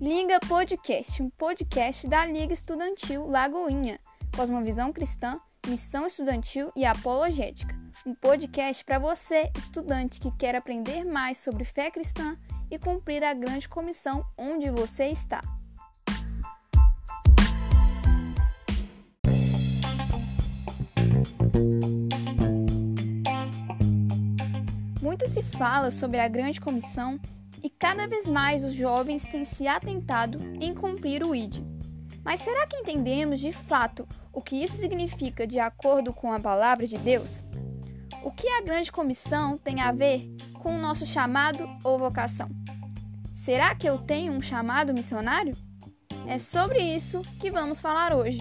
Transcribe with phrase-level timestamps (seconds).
[0.00, 4.00] Liga Podcast, um podcast da Liga Estudantil Lagoinha,
[4.34, 5.38] Cosmovisão Cristã,
[5.68, 7.78] Missão Estudantil e Apologética.
[8.06, 12.34] Um podcast para você, estudante que quer aprender mais sobre fé cristã
[12.70, 15.42] e cumprir a grande comissão onde você está.
[25.02, 27.20] Muito se fala sobre a grande comissão
[27.62, 31.62] e cada vez mais os jovens têm se atentado em cumprir o ID.
[32.24, 36.86] Mas será que entendemos de fato o que isso significa de acordo com a palavra
[36.86, 37.42] de Deus?
[38.22, 42.48] O que a grande comissão tem a ver com o nosso chamado ou vocação?
[43.34, 45.56] Será que eu tenho um chamado missionário?
[46.26, 48.40] É sobre isso que vamos falar hoje.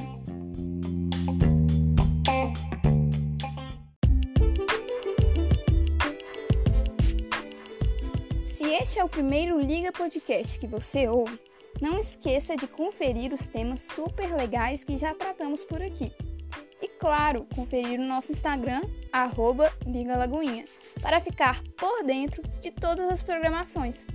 [8.99, 11.39] É o primeiro Liga Podcast que você ouve,
[11.79, 16.11] não esqueça de conferir os temas super legais que já tratamos por aqui.
[16.81, 20.65] E claro, conferir o nosso Instagram, arroba Liga Lagoinha,
[21.01, 24.05] para ficar por dentro de todas as programações.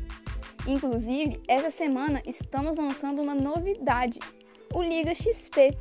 [0.67, 4.19] Inclusive, essa semana estamos lançando uma novidade,
[4.75, 5.75] o Liga XP.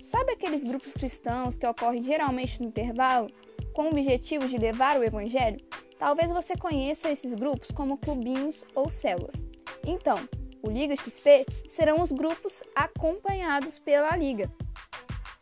[0.00, 3.28] Sabe aqueles grupos cristãos que ocorrem geralmente no intervalo,
[3.72, 5.58] com o objetivo de levar o Evangelho?
[5.98, 9.44] Talvez você conheça esses grupos como clubinhos ou células.
[9.84, 10.18] Então,
[10.62, 14.50] o Liga XP serão os grupos acompanhados pela Liga.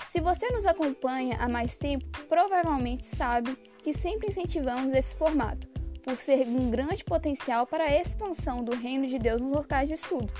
[0.08, 5.66] Se você nos acompanha há mais tempo, provavelmente sabe que sempre incentivamos esse formato,
[6.04, 9.96] por ser um grande potencial para a expansão do reino de Deus nos locais de
[9.96, 10.32] estudo.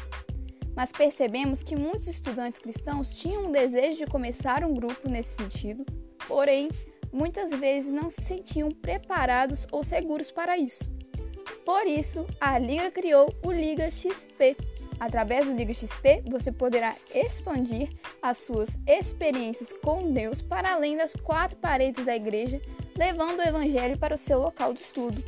[0.76, 5.84] Mas percebemos que muitos estudantes cristãos tinham um desejo de começar um grupo nesse sentido,
[6.28, 6.68] porém
[7.14, 10.84] muitas vezes não se sentiam preparados ou seguros para isso.
[11.64, 14.56] Por isso, a Liga criou o Liga XP.
[14.98, 17.90] Através do Liga XP, você poderá expandir
[18.20, 22.60] as suas experiências com Deus para além das quatro paredes da igreja,
[22.96, 25.22] levando o Evangelho para o seu local de estudo.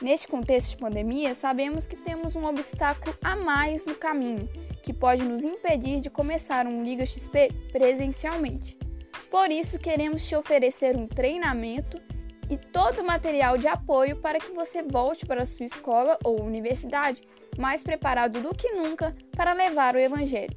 [0.00, 4.48] Neste contexto de pandemia, sabemos que temos um obstáculo a mais no caminho,
[4.82, 8.85] que pode nos impedir de começar um Liga XP presencialmente.
[9.30, 12.00] Por isso, queremos te oferecer um treinamento
[12.48, 16.42] e todo o material de apoio para que você volte para a sua escola ou
[16.42, 17.22] universidade
[17.58, 20.56] mais preparado do que nunca para levar o Evangelho.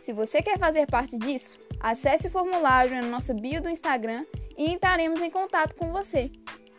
[0.00, 4.24] Se você quer fazer parte disso, acesse o formulário na nossa bio do Instagram
[4.56, 6.30] e entraremos em contato com você.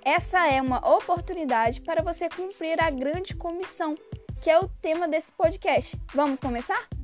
[0.04, 3.96] Essa é uma oportunidade para você cumprir a grande comissão,
[4.42, 5.98] que é o tema desse podcast.
[6.14, 6.99] Vamos começar?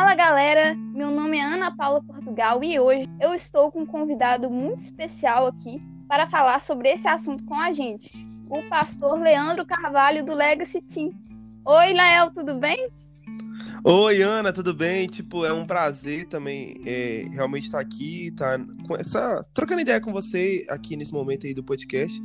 [0.00, 4.48] Fala galera, meu nome é Ana Paula Portugal e hoje eu estou com um convidado
[4.48, 5.78] muito especial aqui
[6.08, 8.10] para falar sobre esse assunto com a gente,
[8.48, 11.12] o pastor Leandro Carvalho do Legacy Team.
[11.66, 12.88] Oi, Lael, tudo bem?
[13.84, 15.06] Oi, Ana, tudo bem?
[15.06, 20.12] Tipo, é um prazer também é, realmente estar aqui, tá com essa trocando ideia com
[20.12, 22.18] você aqui nesse momento aí do podcast.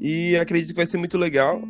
[0.00, 1.62] E acredito que vai ser muito legal.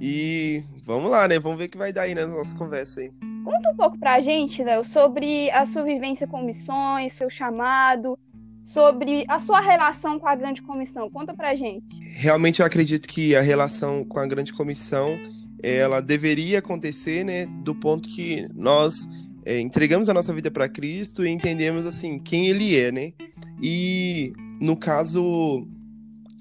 [0.00, 1.38] E vamos lá, né?
[1.38, 3.10] Vamos ver o que vai dar aí na nossa conversa aí.
[3.46, 8.18] Conta um pouco pra gente, Léo, sobre a sua vivência com missões, seu chamado,
[8.64, 11.08] sobre a sua relação com a grande comissão.
[11.08, 11.86] Conta pra gente.
[12.16, 15.16] Realmente eu acredito que a relação com a grande comissão,
[15.62, 19.08] ela deveria acontecer, né, do ponto que nós
[19.44, 23.12] é, entregamos a nossa vida para Cristo e entendemos assim quem Ele é, né?
[23.62, 25.64] E no caso,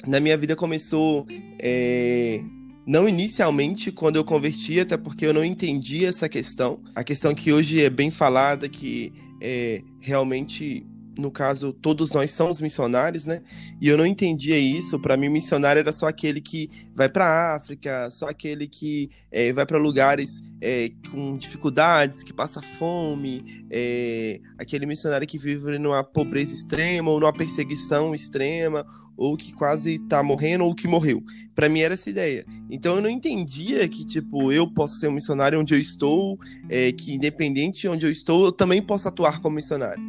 [0.07, 1.27] na minha vida começou
[1.59, 2.41] é,
[2.85, 6.79] não inicialmente quando eu converti, até porque eu não entendia essa questão.
[6.95, 10.85] A questão que hoje é bem falada, que é, realmente,
[11.17, 13.41] no caso, todos nós somos missionários, né?
[13.79, 14.99] E eu não entendia isso.
[14.99, 19.65] Para mim, missionário era só aquele que vai para África, só aquele que é, vai
[19.65, 26.53] para lugares é, com dificuldades, que passa fome, é, aquele missionário que vive numa pobreza
[26.53, 28.85] extrema ou numa perseguição extrema
[29.17, 31.23] ou que quase tá morrendo, ou que morreu.
[31.53, 32.45] Para mim era essa ideia.
[32.69, 36.37] Então eu não entendia que, tipo, eu posso ser um missionário onde eu estou,
[36.69, 40.03] é, que independente de onde eu estou, eu também posso atuar como missionário.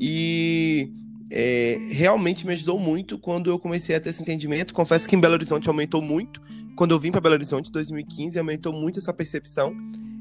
[0.00, 0.90] E
[1.30, 4.74] é, realmente me ajudou muito quando eu comecei a ter esse entendimento.
[4.74, 6.40] Confesso que em Belo Horizonte aumentou muito.
[6.76, 9.74] Quando eu vim para Belo Horizonte em 2015, aumentou muito essa percepção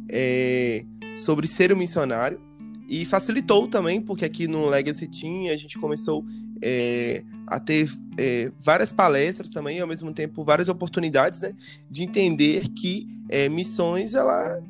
[0.10, 0.86] é,
[1.18, 2.40] sobre ser um missionário.
[2.88, 6.24] E facilitou também, porque aqui no Legacy Team a gente começou
[6.62, 11.54] é, a ter é, várias palestras também, ao mesmo tempo várias oportunidades, né,
[11.90, 14.62] de entender que é, missões, ela,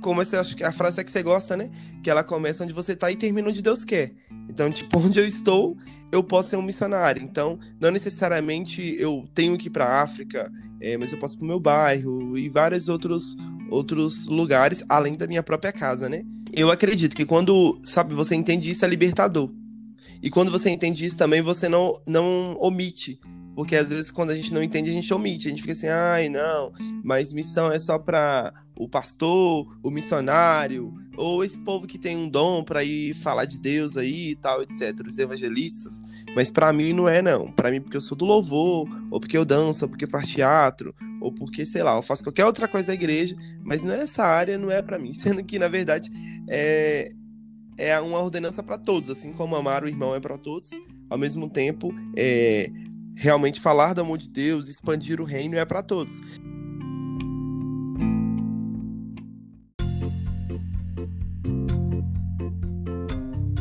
[0.00, 1.70] como essa, acho que a frase é que você gosta, né,
[2.02, 4.12] que ela começa onde você está e termina onde Deus quer.
[4.48, 5.76] Então, tipo, onde eu estou,
[6.10, 7.22] eu posso ser um missionário.
[7.22, 10.50] Então, não necessariamente eu tenho que ir para a África,
[10.80, 13.36] é, mas eu posso para o meu bairro e vários outros,
[13.70, 16.22] outros lugares, além da minha própria casa, né?
[16.52, 19.50] Eu acredito que quando, sabe, você entende isso, é libertador.
[20.22, 23.20] E quando você entende isso também, você não, não omite
[23.58, 25.48] porque às vezes quando a gente não entende, a gente omite.
[25.48, 26.72] A gente fica assim, ai, não,
[27.02, 32.28] mas missão é só para o pastor, o missionário, ou esse povo que tem um
[32.28, 36.00] dom para ir falar de Deus aí e tal, etc, os evangelistas.
[36.36, 37.50] Mas para mim não é não.
[37.50, 40.28] Para mim porque eu sou do louvor, ou porque eu danço, ou porque eu faço
[40.28, 43.34] teatro, ou porque, sei lá, eu faço qualquer outra coisa da igreja,
[43.64, 46.10] mas não é essa área, não é para mim, sendo que na verdade
[46.48, 47.10] é
[47.76, 50.70] é uma ordenança para todos, assim como amar o irmão é para todos.
[51.08, 52.70] Ao mesmo tempo, é,
[53.18, 56.20] realmente falar do amor de Deus, expandir o reino é para todos.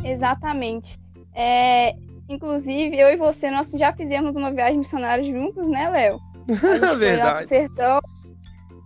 [0.04, 1.00] Exatamente.
[1.34, 1.96] É,
[2.30, 6.20] inclusive, eu e você, nós já fizemos uma viagem missionária juntos, né, Léo?
[6.98, 7.48] Verdade.
[7.48, 8.00] Sertão,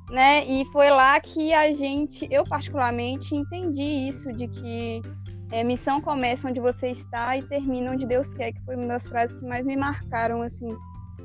[0.10, 0.46] né?
[0.46, 5.02] E foi lá que a gente, eu particularmente, entendi isso de que
[5.52, 9.06] é, missão começa onde você está e termina onde Deus quer, que foi uma das
[9.06, 10.70] frases que mais me marcaram, assim,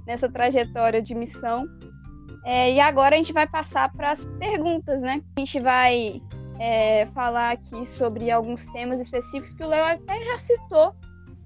[0.05, 1.67] nessa trajetória de missão.
[2.44, 5.23] É, e agora a gente vai passar para as perguntas, né?
[5.37, 6.20] A gente vai
[6.58, 10.94] é, falar aqui sobre alguns temas específicos que o Léo até já citou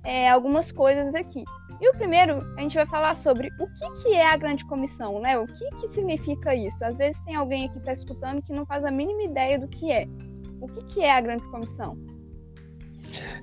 [0.03, 1.44] é, algumas coisas aqui.
[1.81, 5.21] E o primeiro, a gente vai falar sobre o que, que é a grande comissão,
[5.21, 5.38] né?
[5.38, 6.85] O que, que significa isso?
[6.85, 9.69] Às vezes tem alguém aqui que está escutando que não faz a mínima ideia do
[9.69, 10.06] que é.
[10.61, 11.97] O que, que é a grande comissão?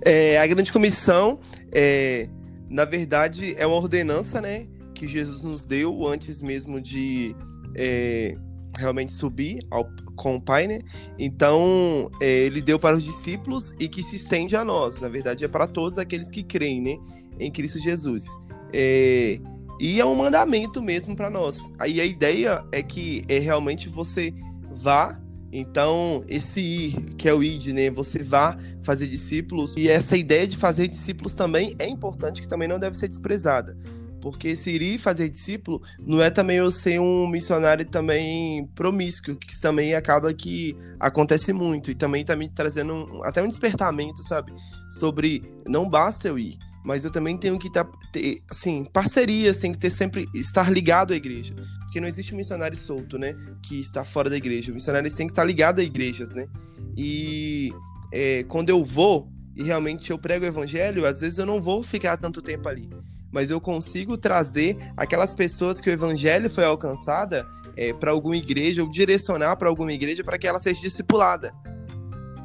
[0.02, 1.40] É, a grande comissão,
[1.72, 2.30] é,
[2.70, 7.36] na verdade, é uma ordenança, né, que Jesus nos deu antes mesmo de
[7.76, 8.36] é,
[8.78, 10.80] realmente subir ao, com o Pai, né?
[11.20, 15.00] Então, é, ele deu para os discípulos e que se estende a nós.
[15.00, 16.98] Na verdade, é para todos aqueles que creem, né,
[17.40, 18.26] em Cristo Jesus.
[18.74, 19.40] É,
[19.80, 21.70] e é um mandamento mesmo para nós.
[21.78, 24.34] Aí a ideia é que é realmente você
[24.72, 25.22] vá
[25.52, 27.90] então, esse ir, que é o id, né?
[27.92, 29.76] Você vá fazer discípulos.
[29.78, 33.78] E essa ideia de fazer discípulos também é importante, que também não deve ser desprezada.
[34.22, 39.36] Porque se ir e fazer discípulo não é também eu ser um missionário também promíscuo,
[39.36, 41.92] que também acaba que acontece muito.
[41.92, 44.52] E também tá me trazendo um, até um despertamento, sabe?
[44.90, 46.58] Sobre não basta eu ir,
[46.88, 51.12] mas eu também tenho que tá, ter, assim, parcerias, tem que ter sempre, estar ligado
[51.12, 51.54] à igreja.
[51.82, 53.36] Porque não existe um missionário solto, né?
[53.62, 54.72] Que está fora da igreja.
[54.72, 56.48] O missionário tem que estar ligado a igrejas, né?
[56.96, 57.74] E
[58.10, 61.84] é, quando eu vou e realmente eu prego o evangelho, às vezes eu não vou
[61.84, 62.90] ficar tanto tempo ali.
[63.34, 67.46] Mas eu consigo trazer aquelas pessoas que o evangelho foi alcançada
[67.76, 71.54] é, para alguma igreja, ou direcionar para alguma igreja para que ela seja discipulada.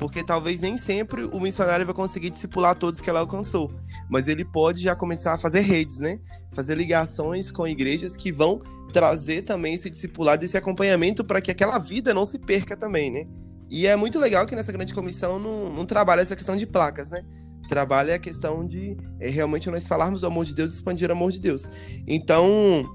[0.02, 3.72] Porque talvez nem sempre o missionário vai conseguir discipular todos que ela alcançou
[4.12, 6.20] mas ele pode já começar a fazer redes, né?
[6.52, 8.60] Fazer ligações com igrejas que vão
[8.92, 13.26] trazer também esse discipulado, esse acompanhamento para que aquela vida não se perca também, né?
[13.70, 17.08] E é muito legal que nessa grande comissão não, não trabalha essa questão de placas,
[17.08, 17.24] né?
[17.70, 21.32] Trabalha a questão de é, realmente nós falarmos do amor de Deus expandir o amor
[21.32, 21.70] de Deus.
[22.06, 22.86] Então,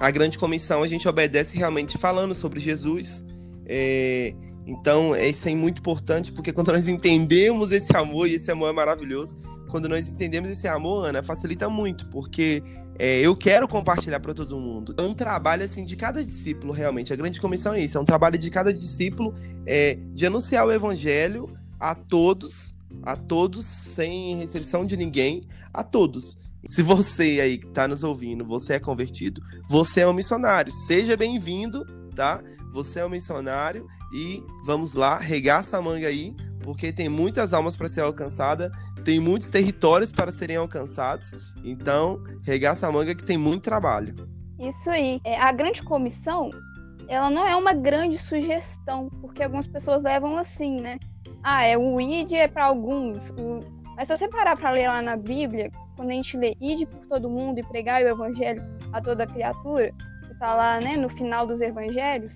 [0.00, 3.22] a grande comissão a gente obedece realmente falando sobre Jesus.
[3.66, 4.34] É,
[4.66, 8.72] então, isso é muito importante, porque quando nós entendemos esse amor, e esse amor é
[8.72, 9.36] maravilhoso,
[9.68, 12.62] quando nós entendemos esse amor, Ana, facilita muito, porque
[12.98, 14.94] é, eu quero compartilhar para todo mundo.
[14.96, 17.12] É um trabalho assim de cada discípulo, realmente.
[17.12, 19.34] A grande comissão é isso: é um trabalho de cada discípulo
[19.66, 26.38] é, de anunciar o evangelho a todos, a todos, sem restrição de ninguém, a todos.
[26.66, 30.72] Se você aí que está nos ouvindo, você é convertido, você é um missionário.
[30.72, 32.42] Seja bem-vindo, tá?
[32.72, 37.76] Você é um missionário e vamos lá, regaça a manga aí, porque tem muitas almas
[37.76, 38.72] para ser alcançada,
[39.04, 41.54] tem muitos territórios para serem alcançados.
[41.62, 44.14] Então, regaça a manga que tem muito trabalho.
[44.58, 45.20] Isso aí.
[45.24, 46.50] É, a grande comissão,
[47.08, 50.98] ela não é uma grande sugestão, porque algumas pessoas levam assim, né?
[51.42, 53.30] Ah, é o id é para alguns.
[53.30, 53.60] O...
[53.96, 57.06] Mas se você parar para ler lá na Bíblia, quando a gente lê id por
[57.06, 59.92] todo mundo e pregar o evangelho a toda criatura,
[60.44, 62.34] que tá lá, né, no final dos evangelhos,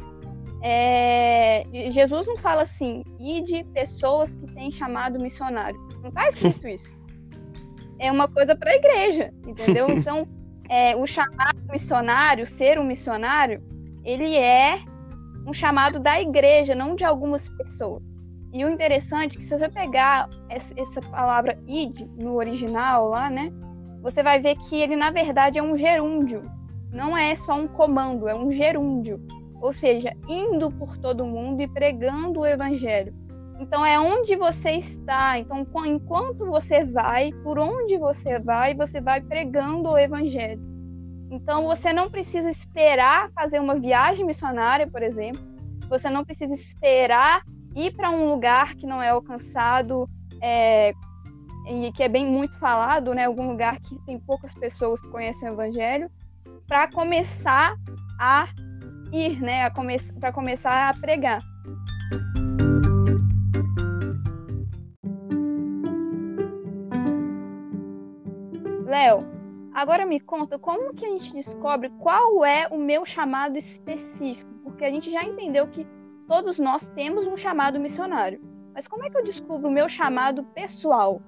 [0.62, 5.79] é, Jesus não fala assim, e de pessoas que têm chamado missionário.
[6.03, 6.97] Não está escrito isso.
[7.99, 9.88] É uma coisa para a igreja, entendeu?
[9.93, 10.27] Então,
[10.71, 13.62] é, o chamado missionário, ser um missionário,
[14.05, 14.81] ele é
[15.47, 18.17] um chamado da igreja, não de algumas pessoas.
[18.53, 23.53] E o interessante é que se você pegar essa palavra id no original lá, né,
[24.03, 26.58] você vai ver que ele na verdade é um gerúndio.
[26.92, 29.21] Não é só um comando, é um gerúndio
[29.61, 33.14] ou seja, indo por todo mundo e pregando o evangelho.
[33.61, 35.38] Então é onde você está.
[35.38, 40.61] Então, enquanto você vai, por onde você vai, você vai pregando o evangelho.
[41.30, 45.40] Então você não precisa esperar fazer uma viagem missionária, por exemplo.
[45.88, 47.42] Você não precisa esperar
[47.75, 50.09] ir para um lugar que não é alcançado
[50.40, 50.92] é,
[51.66, 53.25] e que é bem muito falado, né?
[53.25, 56.09] Algum lugar que tem poucas pessoas que conhecem o evangelho,
[56.69, 57.75] para começar
[58.21, 58.47] a
[59.11, 59.71] ir, né?
[59.71, 61.41] Come para começar a pregar.
[68.85, 69.27] Léo,
[69.73, 74.85] agora me conta como que a gente descobre qual é o meu chamado específico, porque
[74.85, 75.87] a gente já entendeu que
[76.27, 78.41] todos nós temos um chamado missionário.
[78.75, 81.23] Mas como é que eu descubro o meu chamado pessoal?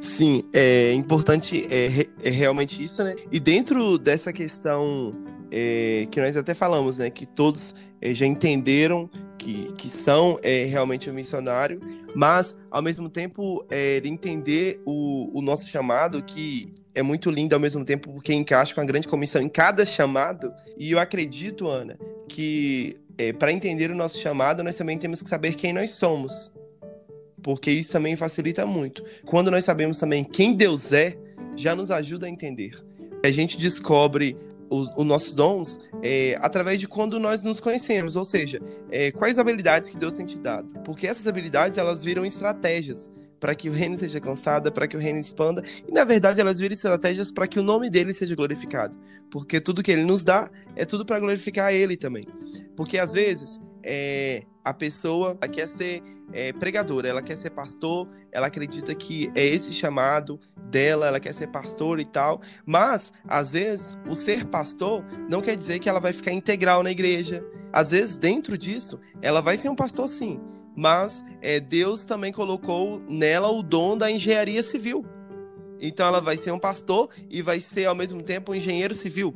[0.00, 3.16] Sim, é importante é, é realmente isso, né?
[3.30, 5.14] E dentro dessa questão
[5.50, 7.10] é, que nós até falamos, né?
[7.10, 11.80] Que todos é, já entenderam que, que são é, realmente um missionário,
[12.14, 17.54] mas ao mesmo tempo é, de entender o, o nosso chamado, que é muito lindo
[17.54, 20.52] ao mesmo tempo porque encaixa com a grande comissão em cada chamado.
[20.78, 25.28] E eu acredito, Ana, que é, para entender o nosso chamado, nós também temos que
[25.28, 26.52] saber quem nós somos.
[27.42, 29.04] Porque isso também facilita muito.
[29.26, 31.16] Quando nós sabemos também quem Deus é,
[31.56, 32.72] já nos ajuda a entender.
[33.24, 34.36] A gente descobre
[34.70, 39.38] os, os nossos dons é, através de quando nós nos conhecemos, ou seja, é, quais
[39.38, 40.68] habilidades que Deus tem te dado.
[40.84, 45.00] Porque essas habilidades elas viram estratégias para que o reino seja cansado, para que o
[45.00, 48.96] reino expanda, e na verdade elas viram estratégias para que o nome dele seja glorificado.
[49.30, 52.26] Porque tudo que ele nos dá é tudo para glorificar ele também.
[52.76, 56.00] Porque às vezes é, a pessoa quer ser
[56.32, 61.34] é, pregadora, ela quer ser pastor, ela acredita que é esse chamado dela, ela quer
[61.34, 65.98] ser pastor e tal, mas às vezes o ser pastor não quer dizer que ela
[65.98, 67.44] vai ficar integral na igreja.
[67.72, 70.40] Às vezes dentro disso ela vai ser um pastor sim,
[70.76, 75.04] mas é, Deus também colocou nela o dom da engenharia civil.
[75.80, 79.34] Então ela vai ser um pastor e vai ser ao mesmo tempo um engenheiro civil.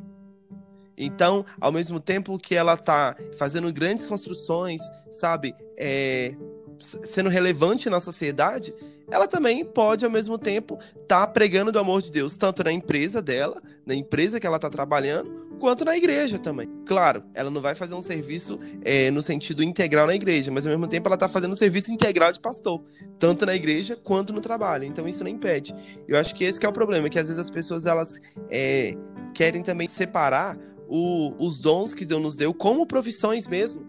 [0.97, 6.35] Então, ao mesmo tempo que ela está fazendo grandes construções, sabe, é,
[6.79, 8.73] sendo relevante na sociedade,
[9.09, 12.71] ela também pode, ao mesmo tempo, estar tá pregando do amor de Deus, tanto na
[12.71, 16.69] empresa dela, na empresa que ela está trabalhando, quanto na igreja também.
[16.85, 20.71] Claro, ela não vai fazer um serviço é, no sentido integral na igreja, mas ao
[20.71, 22.83] mesmo tempo ela está fazendo um serviço integral de pastor,
[23.19, 24.83] tanto na igreja quanto no trabalho.
[24.83, 25.73] Então isso não impede.
[26.07, 28.95] Eu acho que esse que é o problema, que às vezes as pessoas elas é,
[29.33, 33.85] querem também separar o, os dons que Deus nos deu como profissões mesmo.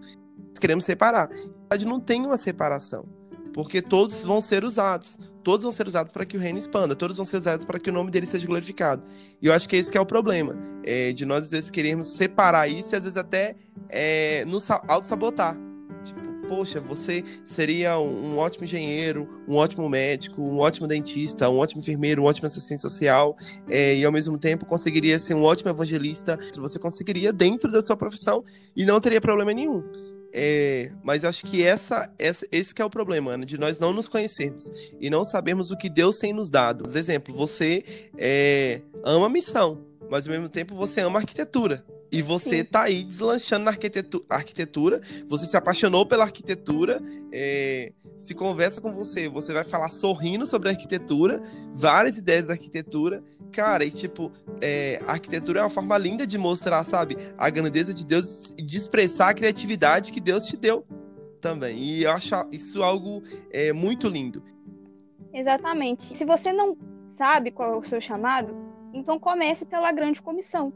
[0.49, 1.29] Nós queremos separar.
[1.29, 1.37] Na
[1.71, 3.05] verdade, não tem uma separação.
[3.53, 5.19] Porque todos vão ser usados.
[5.43, 6.95] Todos vão ser usados para que o reino expanda.
[6.95, 9.03] Todos vão ser usados para que o nome dele seja glorificado.
[9.41, 10.57] E eu acho que esse que é o problema.
[10.85, 13.57] É, de nós, às vezes, queremos separar isso e, às vezes, até
[13.89, 15.66] é, nos auto-sabotar
[16.49, 22.23] poxa, você seria um, ótimo engenheiro, um ótimo médico, um ótimo dentista, um ótimo enfermeiro,
[22.23, 23.37] um ótimo assistente social,
[23.69, 27.97] é, e ao mesmo tempo conseguiria ser um ótimo evangelista, você conseguiria dentro da sua
[27.97, 28.45] profissão
[28.77, 29.83] e não teria problema nenhum.
[30.39, 33.93] É, mas acho que essa, essa, esse que é o problema, Ana, de nós não
[33.93, 36.85] nos conhecermos e não sabermos o que Deus tem nos dado.
[36.85, 37.83] Por exemplo, você
[38.19, 41.85] é, ama a missão, mas ao mesmo tempo você ama arquitetura.
[42.11, 42.65] E você Sim.
[42.65, 47.01] tá aí deslanchando na arquitetura, arquitetura, você se apaixonou pela arquitetura,
[47.33, 51.43] é, se conversa com você, você vai falar sorrindo sobre a arquitetura,
[51.75, 53.23] várias ideias da arquitetura.
[53.53, 57.93] Cara, e tipo, é, a arquitetura é uma forma linda de mostrar, sabe, a grandeza
[57.93, 60.87] de Deus e de expressar a criatividade que Deus te deu
[61.41, 61.77] também.
[61.79, 64.43] E eu acho isso algo é, muito lindo.
[65.33, 66.17] Exatamente.
[66.17, 68.66] Se você não sabe qual é o seu chamado,
[68.97, 70.73] então comece pela grande comissão.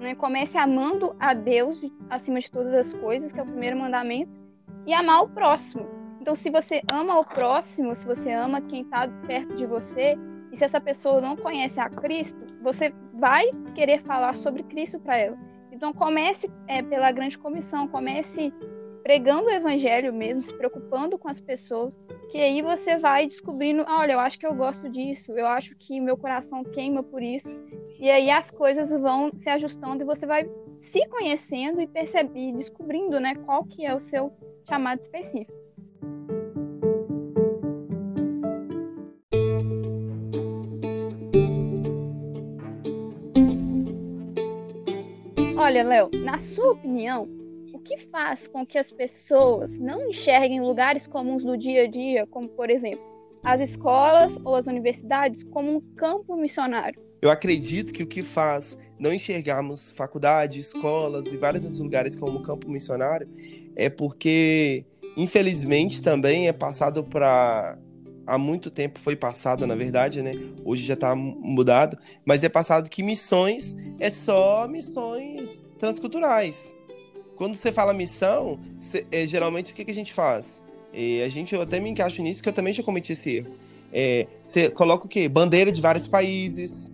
[0.00, 0.14] Né?
[0.14, 4.38] Comece amando a Deus acima de todas as coisas, que é o primeiro mandamento,
[4.86, 5.86] e amar o próximo.
[6.20, 10.16] Então, se você ama o próximo, se você ama quem está perto de você,
[10.50, 15.18] e se essa pessoa não conhece a Cristo, você vai querer falar sobre Cristo para
[15.18, 15.36] ela.
[15.72, 18.54] Então, comece é, pela grande comissão, comece
[19.04, 24.14] pregando o evangelho mesmo, se preocupando com as pessoas, que aí você vai descobrindo, olha,
[24.14, 27.54] eu acho que eu gosto disso, eu acho que meu coração queima por isso.
[28.00, 33.20] E aí as coisas vão se ajustando e você vai se conhecendo e perceber, descobrindo,
[33.20, 34.32] né, qual que é o seu
[34.66, 35.52] chamado específico.
[45.58, 47.43] Olha, Léo, na sua opinião,
[47.84, 52.48] que faz com que as pessoas não enxerguem lugares comuns do dia a dia, como,
[52.48, 53.04] por exemplo,
[53.44, 57.00] as escolas ou as universidades, como um campo missionário?
[57.20, 62.42] Eu acredito que o que faz não enxergarmos faculdades, escolas e vários outros lugares como
[62.42, 63.28] campo missionário
[63.76, 64.84] é porque
[65.16, 67.78] infelizmente também é passado para
[68.26, 70.32] há muito tempo foi passado, na verdade, né?
[70.64, 76.74] Hoje já está mudado, mas é passado que missões é só missões transculturais.
[77.36, 80.62] Quando você fala missão, cê, é, geralmente o que, que a gente faz?
[80.92, 83.52] É, a gente, eu até me encaixo nisso, que eu também já cometi esse erro.
[83.92, 85.28] É, você coloca o quê?
[85.28, 86.90] Bandeira de vários países.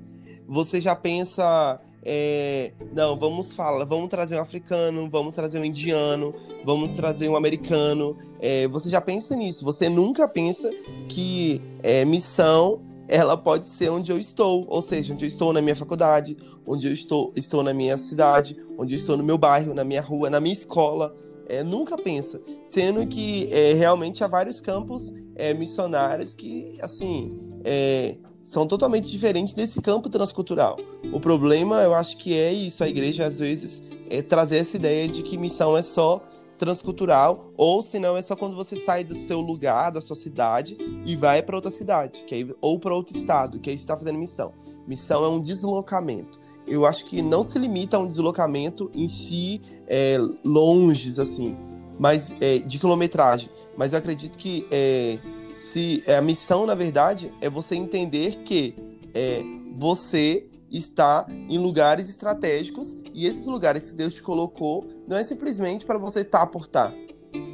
[0.47, 6.35] Você já pensa é, não, vamos falar, vamos trazer um africano, vamos trazer um indiano,
[6.65, 8.17] vamos trazer um americano.
[8.41, 9.65] É, você já pensa nisso?
[9.65, 10.71] Você nunca pensa
[11.09, 12.81] que é, missão
[13.11, 16.87] ela pode ser onde eu estou, ou seja, onde eu estou na minha faculdade, onde
[16.87, 20.31] eu estou, estou na minha cidade, onde eu estou no meu bairro, na minha rua,
[20.31, 21.13] na minha escola.
[21.49, 28.17] É, nunca pensa, sendo que é, realmente há vários campos é, missionários que, assim, é,
[28.45, 30.79] são totalmente diferentes desse campo transcultural.
[31.13, 35.09] O problema, eu acho que é isso, a igreja às vezes é trazer essa ideia
[35.09, 36.25] de que missão é só
[36.61, 40.77] transcultural, ou se não é só quando você sai do seu lugar, da sua cidade
[41.07, 44.19] e vai para outra cidade, que aí, ou para outro estado, que aí está fazendo
[44.19, 44.53] missão.
[44.87, 46.39] Missão é um deslocamento.
[46.67, 51.57] Eu acho que não se limita a um deslocamento em si é, longes assim,
[51.99, 53.49] mas é, de quilometragem.
[53.75, 55.19] Mas eu acredito que é,
[55.55, 58.75] se é, a missão, na verdade, é você entender que
[59.15, 59.43] é,
[59.79, 65.85] você está em lugares estratégicos e esses lugares que Deus te colocou não é simplesmente
[65.85, 66.95] para você estar por estar,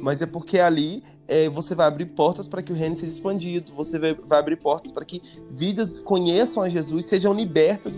[0.01, 3.73] mas é porque ali é, você vai abrir portas para que o reino seja expandido,
[3.73, 7.97] você vai, vai abrir portas para que vidas conheçam a Jesus, sejam libertas.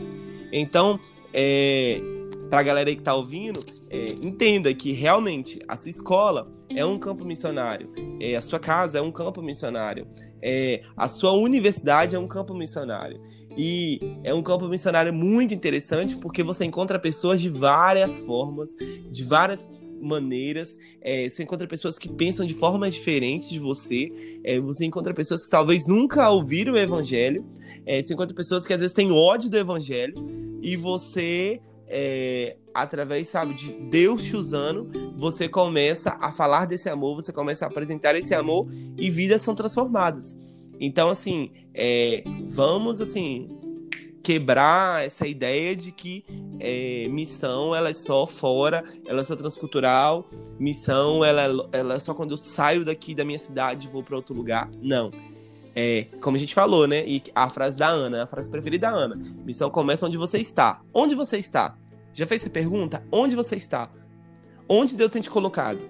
[0.51, 0.99] Então,
[1.33, 2.01] é,
[2.49, 6.97] para a galera que está ouvindo, é, entenda que realmente a sua escola é um
[6.97, 10.07] campo missionário, é, a sua casa é um campo missionário,
[10.41, 13.21] é, a sua universidade é um campo missionário.
[13.58, 18.75] E é um campo missionário muito interessante porque você encontra pessoas de várias formas,
[19.12, 20.77] de várias maneiras.
[21.01, 24.39] É, você encontra pessoas que pensam de formas diferentes de você.
[24.44, 27.46] É, você encontra pessoas que talvez nunca ouviram o evangelho.
[27.86, 30.15] É, você encontra pessoas que às vezes têm ódio do evangelho.
[30.62, 37.15] E você é, através, sabe, de Deus te usando, você começa a falar desse amor,
[37.15, 40.38] você começa a apresentar esse amor e vidas são transformadas.
[40.80, 43.60] Então, assim, é, vamos, assim,
[44.24, 46.26] quebrar essa ideia de que
[46.60, 52.13] é, missão ela é só fora, ela é só transcultural, missão ela, ela é só
[52.13, 54.70] quando eu saio daqui da minha cidade e vou para outro lugar.
[54.82, 55.12] Não.
[55.76, 57.08] É, como a gente falou, né?
[57.08, 59.15] E a frase da Ana, a frase preferida da Ana.
[59.46, 60.82] Missão começa onde você está.
[60.94, 61.78] Onde você está?
[62.13, 63.04] Já fez essa pergunta?
[63.12, 63.89] Onde você está?
[64.68, 65.84] Onde Deus tem te colocado?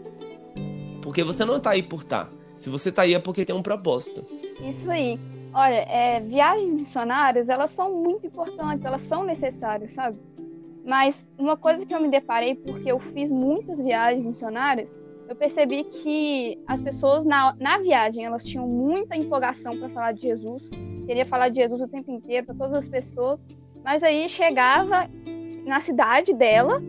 [1.01, 2.25] Porque você não está aí por estar.
[2.25, 2.31] Tá.
[2.57, 4.25] Se você está aí é porque tem um propósito.
[4.61, 5.19] Isso aí.
[5.53, 10.19] Olha, é, viagens missionárias, elas são muito importantes, elas são necessárias, sabe?
[10.85, 14.93] Mas uma coisa que eu me deparei, porque eu fiz muitas viagens missionárias,
[15.27, 20.21] eu percebi que as pessoas na, na viagem elas tinham muita empolgação para falar de
[20.21, 20.71] Jesus,
[21.05, 23.43] queria falar de Jesus o tempo inteiro para todas as pessoas,
[23.83, 25.07] mas aí chegava
[25.65, 26.81] na cidade dela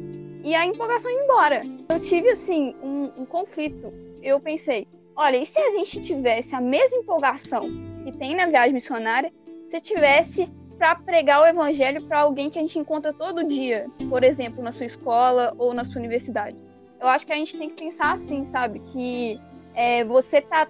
[0.42, 1.62] e a empolgação ia embora.
[1.90, 3.92] Eu tive assim um, um conflito.
[4.22, 4.88] Eu pensei,
[5.20, 7.68] olha, e se a gente tivesse a mesma empolgação
[8.04, 9.32] que tem na viagem missionária,
[9.68, 10.46] se tivesse
[10.78, 14.72] para pregar o evangelho para alguém que a gente encontra todo dia, por exemplo, na
[14.72, 16.56] sua escola ou na sua universidade?
[17.00, 18.80] eu acho que a gente tem que pensar assim, sabe?
[18.80, 19.40] Que
[19.74, 20.68] é, você tá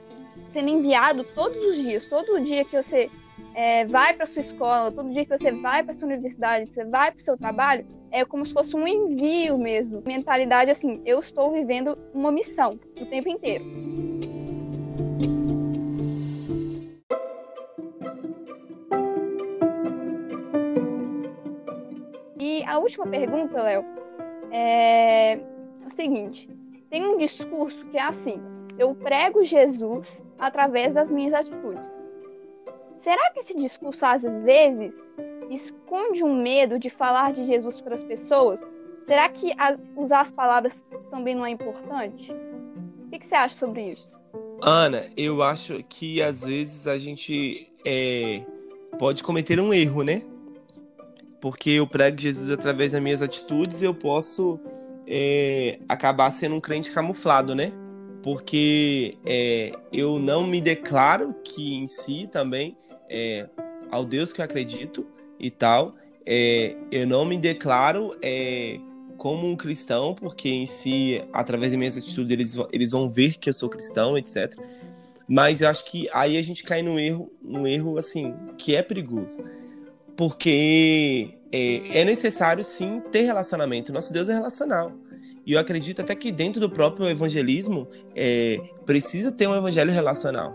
[0.48, 3.10] sendo enviado todos os dias, todo dia que você
[3.54, 6.84] é, vai para sua escola, todo dia que você vai para sua universidade, que você
[6.84, 10.02] vai para o seu trabalho, é como se fosse um envio mesmo.
[10.06, 13.64] Mentalidade assim, eu estou vivendo uma missão o tempo inteiro.
[22.70, 23.84] A última pergunta, Léo,
[24.52, 25.40] é
[25.84, 26.48] o seguinte:
[26.88, 28.40] tem um discurso que é assim:
[28.78, 31.98] eu prego Jesus através das minhas atitudes.
[32.94, 34.94] Será que esse discurso às vezes
[35.50, 38.66] esconde um medo de falar de Jesus para as pessoas?
[39.04, 42.32] Será que a, usar as palavras também não é importante?
[42.32, 44.08] O que, que, você acha sobre isso?
[44.62, 48.44] Ana, eu acho que às vezes a gente é,
[48.98, 50.22] pode cometer um erro, né?
[51.40, 54.60] Porque eu prego Jesus através das minhas atitudes, eu posso
[55.06, 57.72] é, acabar sendo um crente camuflado, né?
[58.22, 62.76] Porque é, eu não me declaro que em si também,
[63.08, 63.48] é,
[63.90, 65.06] ao Deus que eu acredito
[65.38, 65.94] e tal,
[66.26, 68.78] é, eu não me declaro é,
[69.16, 73.48] como um cristão, porque em si, através das minhas atitudes, eles, eles vão ver que
[73.48, 74.54] eu sou cristão, etc.
[75.26, 78.82] Mas eu acho que aí a gente cai num erro, num erro assim, que é
[78.82, 79.44] perigoso.
[80.20, 83.90] Porque é, é necessário sim ter relacionamento.
[83.90, 84.92] Nosso Deus é relacional.
[85.46, 90.54] E eu acredito até que dentro do próprio evangelismo é, precisa ter um evangelho relacional.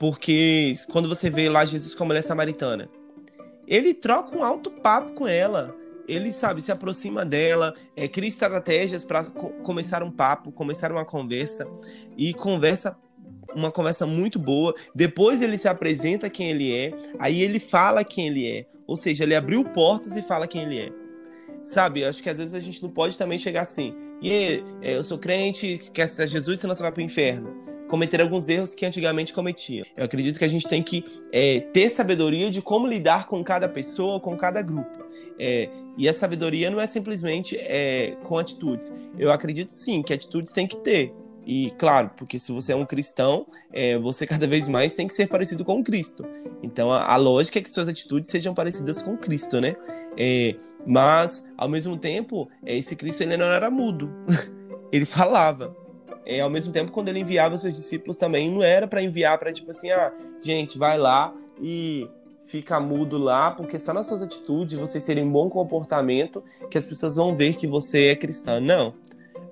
[0.00, 2.88] Porque quando você vê lá Jesus como mulher samaritana,
[3.68, 5.76] ele troca um alto papo com ela.
[6.08, 11.04] Ele, sabe, se aproxima dela, é, cria estratégias para co começar um papo, começar uma
[11.04, 11.68] conversa.
[12.16, 12.96] E conversa
[13.54, 14.74] uma conversa muito boa.
[14.94, 18.66] Depois ele se apresenta quem ele é, aí ele fala quem ele é.
[18.86, 20.92] Ou seja, ele abriu portas e fala quem ele é.
[21.62, 23.94] Sabe, acho que às vezes a gente não pode também chegar assim.
[24.20, 27.64] E é, eu sou crente, quer aceitar Jesus, senão você vai para o inferno.
[27.88, 29.84] Cometer alguns erros que antigamente cometia.
[29.96, 33.68] Eu acredito que a gente tem que é, ter sabedoria de como lidar com cada
[33.68, 35.04] pessoa, com cada grupo.
[35.38, 38.94] É, e a sabedoria não é simplesmente é, com atitudes.
[39.18, 41.14] Eu acredito sim que atitudes tem que ter.
[41.46, 45.12] E claro, porque se você é um cristão, é, você cada vez mais tem que
[45.12, 46.24] ser parecido com Cristo.
[46.62, 49.76] Então a, a lógica é que suas atitudes sejam parecidas com Cristo, né?
[50.16, 54.10] É, mas ao mesmo tempo, é, esse Cristo ele não era mudo,
[54.92, 55.76] ele falava.
[56.26, 59.52] É, ao mesmo tempo, quando ele enviava seus discípulos também, não era para enviar para
[59.52, 62.08] tipo assim, ah, gente, vai lá e
[62.42, 66.86] fica mudo lá, porque só nas suas atitudes, vocês terem um bom comportamento, que as
[66.86, 68.60] pessoas vão ver que você é cristão.
[68.60, 68.94] Não.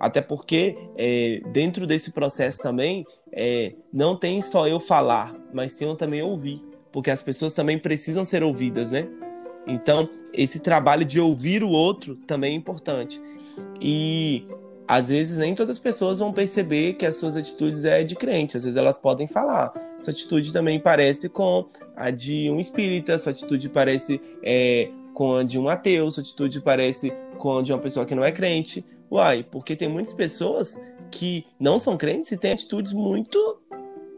[0.03, 5.85] Até porque é, dentro desse processo também é, não tem só eu falar, mas sim
[5.85, 6.61] eu também ouvir,
[6.91, 9.07] porque as pessoas também precisam ser ouvidas, né?
[9.65, 13.23] Então esse trabalho de ouvir o outro também é importante.
[13.81, 14.45] E
[14.89, 18.57] às vezes nem todas as pessoas vão perceber que as suas atitudes é de crente.
[18.57, 19.73] Às vezes elas podem falar.
[20.01, 25.43] Sua atitude também parece com a de um espírita, sua atitude parece é, com a
[25.43, 28.85] de um ateu, sua atitude parece com a de uma pessoa que não é crente.
[29.11, 33.61] Uai, porque tem muitas pessoas que não são crentes e têm atitudes muito,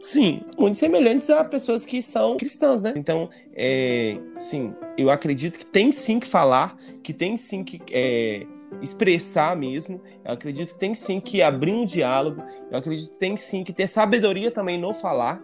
[0.01, 2.93] sim, muito semelhantes a pessoas que são cristãs, né?
[2.95, 8.45] Então, é, sim, eu acredito que tem sim que falar, que tem sim que é,
[8.81, 10.01] expressar mesmo.
[10.23, 12.41] Eu acredito que tem sim que abrir um diálogo.
[12.71, 15.41] Eu acredito que tem sim que ter sabedoria também no falar.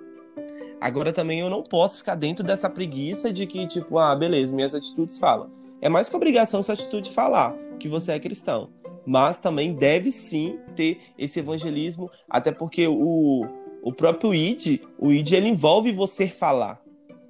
[0.82, 4.76] Agora também eu não posso ficar dentro dessa preguiça de que, tipo, ah, beleza, minhas
[4.76, 5.50] atitudes falam.
[5.80, 8.70] É mais que obrigação sua atitude falar que você é cristão
[9.06, 13.46] mas também deve sim ter esse evangelismo, até porque o,
[13.82, 16.82] o próprio ID, o ID ele envolve você falar.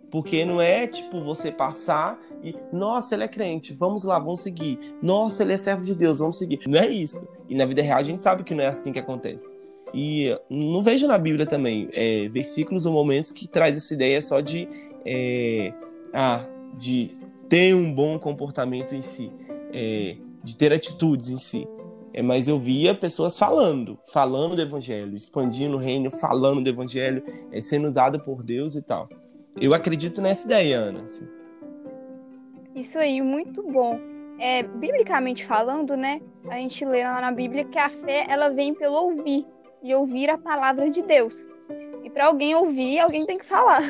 [0.10, 4.78] Porque não é tipo você passar e, nossa, ele é crente, vamos lá, vamos seguir.
[5.02, 6.60] Nossa, ele é servo de Deus, vamos seguir.
[6.68, 7.26] Não é isso.
[7.48, 9.56] E na vida real a gente sabe que não é assim que acontece.
[9.94, 14.40] E não vejo na Bíblia também é, versículos ou momentos que traz essa ideia só
[14.40, 14.68] de,
[15.06, 15.74] é,
[16.14, 16.46] ah,
[16.78, 17.12] de
[17.50, 19.32] ter um bom comportamento em si.
[19.74, 21.68] É, de ter atitudes em si.
[22.14, 27.24] É, mas eu via pessoas falando, falando do evangelho, expandindo o reino, falando do evangelho,
[27.52, 29.08] é, sendo usado por Deus e tal.
[29.60, 31.04] Eu acredito nessa ideia, Ana.
[31.04, 31.28] Assim.
[32.76, 34.00] Isso aí, muito bom.
[34.40, 38.74] É, biblicamente falando, né, a gente lê lá na Bíblia que a fé ela vem
[38.74, 39.46] pelo ouvir
[39.82, 41.48] e ouvir a palavra de Deus.
[42.04, 43.82] E para alguém ouvir, alguém tem que falar,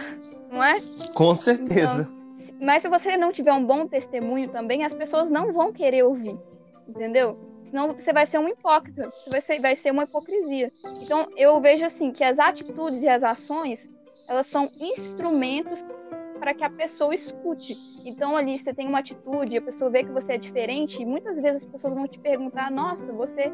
[0.51, 0.77] não é?
[1.13, 2.01] Com certeza.
[2.01, 2.21] Então,
[2.59, 6.37] mas se você não tiver um bom testemunho também, as pessoas não vão querer ouvir.
[6.87, 7.35] Entendeu?
[7.63, 10.71] Senão você vai ser um hipócrita, você vai ser, vai ser uma hipocrisia.
[11.01, 13.89] Então eu vejo assim que as atitudes e as ações,
[14.27, 15.81] elas são instrumentos
[16.39, 17.77] para que a pessoa escute.
[18.03, 21.39] Então ali você tem uma atitude, a pessoa vê que você é diferente, e muitas
[21.39, 23.53] vezes as pessoas vão te perguntar: "Nossa, você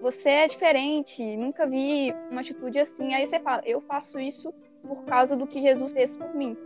[0.00, 3.14] você é diferente, nunca vi uma atitude assim".
[3.14, 6.56] Aí você fala: "Eu faço isso por causa do que Jesus fez por mim".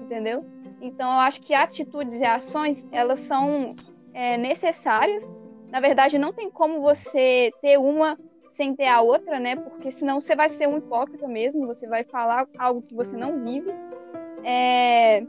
[0.00, 0.44] Entendeu?
[0.80, 3.74] Então, eu acho que atitudes e ações, elas são
[4.12, 5.24] é, necessárias.
[5.70, 8.18] Na verdade, não tem como você ter uma
[8.50, 9.56] sem ter a outra, né?
[9.56, 13.42] Porque senão você vai ser um hipócrita mesmo, você vai falar algo que você não
[13.42, 13.70] vive.
[14.44, 15.24] É...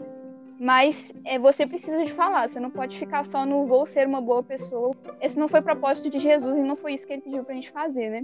[0.63, 4.21] Mas é, você precisa de falar, você não pode ficar só no vou ser uma
[4.21, 4.95] boa pessoa.
[5.19, 7.53] Esse não foi o propósito de Jesus e não foi isso que ele pediu pra
[7.53, 8.23] gente fazer, né?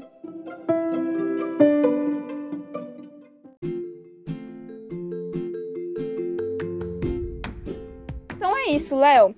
[8.70, 9.32] é isso, Léo.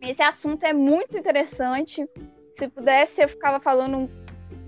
[0.00, 2.04] Esse assunto é muito interessante.
[2.54, 4.10] Se pudesse, eu ficava falando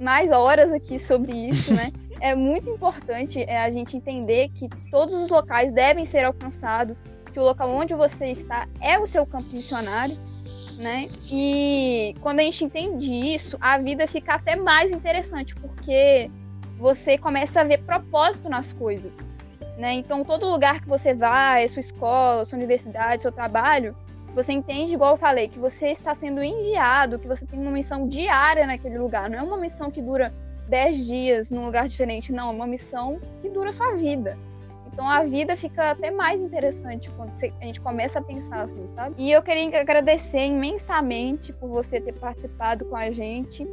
[0.00, 1.90] mais horas aqui sobre isso, né?
[2.20, 7.02] é muito importante é, a gente entender que todos os locais devem ser alcançados,
[7.34, 10.16] que o local onde você está é o seu campo missionário,
[10.78, 11.08] né?
[11.30, 16.30] E quando a gente entende isso, a vida fica até mais interessante, porque
[16.78, 19.28] você começa a ver propósito nas coisas.
[19.76, 19.94] Né?
[19.94, 23.96] Então, todo lugar que você vai, sua escola, sua universidade, seu trabalho,
[24.32, 28.06] você entende, igual eu falei, que você está sendo enviado, que você tem uma missão
[28.06, 29.28] diária naquele lugar.
[29.28, 30.32] Não é uma missão que dura
[30.68, 32.50] 10 dias num lugar diferente, não.
[32.50, 34.38] É uma missão que dura a sua vida.
[34.94, 39.16] Então a vida fica até mais interessante quando a gente começa a pensar assim, sabe?
[39.18, 43.66] E eu queria agradecer imensamente por você ter participado com a gente.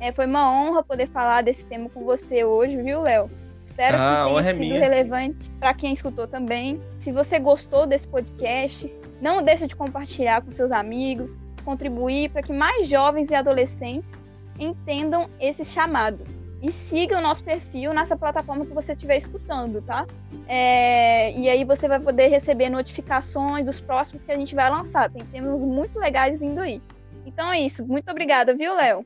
[0.00, 3.30] É, foi uma honra poder falar desse tema com você hoje, viu, Léo?
[3.60, 6.82] Espero ah, que tenha é sido relevante para quem escutou também.
[6.98, 12.52] Se você gostou desse podcast, não deixe de compartilhar com seus amigos, contribuir para que
[12.52, 14.24] mais jovens e adolescentes
[14.58, 16.24] entendam esse chamado.
[16.64, 20.06] E siga o nosso perfil nessa plataforma que você estiver escutando, tá?
[20.48, 25.10] É, e aí você vai poder receber notificações dos próximos que a gente vai lançar.
[25.10, 26.80] Tem temas muito legais vindo aí.
[27.26, 27.84] Então é isso.
[27.84, 29.04] Muito obrigada, viu, Léo?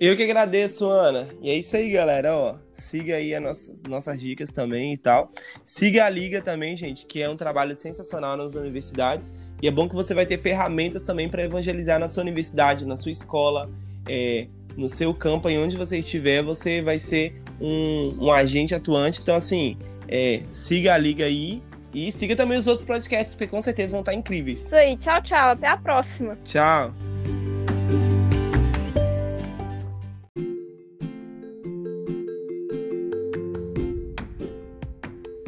[0.00, 1.28] Eu que agradeço, Ana.
[1.42, 2.34] E é isso aí, galera.
[2.34, 5.30] Ó, siga aí as nossas, nossas dicas também e tal.
[5.62, 9.34] Siga a Liga também, gente, que é um trabalho sensacional nas universidades.
[9.60, 12.96] E é bom que você vai ter ferramentas também para evangelizar na sua universidade, na
[12.96, 13.70] sua escola,
[14.08, 14.48] é,
[14.80, 19.20] no seu campo, em onde você estiver, você vai ser um, um agente atuante.
[19.20, 19.76] Então, assim,
[20.08, 21.62] é, siga a Liga aí.
[21.92, 24.64] E siga também os outros podcasts, porque com certeza vão estar incríveis.
[24.64, 25.50] Isso aí, tchau, tchau.
[25.50, 26.38] Até a próxima.
[26.44, 26.94] Tchau.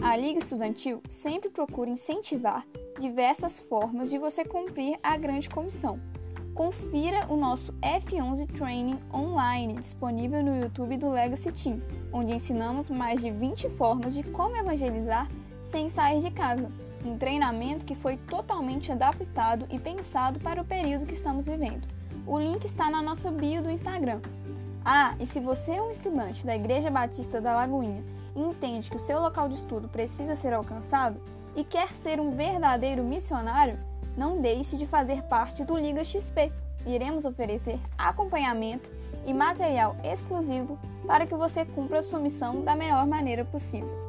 [0.03, 2.67] A Liga Estudantil sempre procura incentivar
[3.01, 5.99] diversas formas de você cumprir a grande comissão.
[6.55, 11.81] Confira o nosso F11 Training online disponível no YouTube do Legacy Team,
[12.13, 15.29] onde ensinamos mais de 20 formas de como evangelizar
[15.65, 16.71] sem sair de casa.
[17.07, 21.89] Um treinamento que foi totalmente adaptado e pensado para o período que estamos vivendo.
[22.27, 24.21] O link está na nossa bio do Instagram.
[24.85, 28.05] Ah, e se você é um estudante da Igreja Batista da Lagoinha
[28.37, 31.19] e entende que o seu local de estudo precisa ser alcançado
[31.57, 33.79] e quer ser um verdadeiro missionário,
[34.17, 36.53] não deixe de fazer parte do Liga XP.
[36.87, 38.91] Iremos oferecer acompanhamento
[39.27, 44.03] e material exclusivo para que você cumpra sua missão da melhor maneira possível.